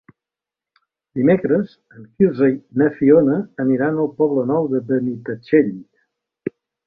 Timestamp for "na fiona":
2.83-3.37